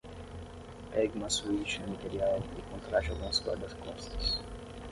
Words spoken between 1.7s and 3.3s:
no Imperial e contrate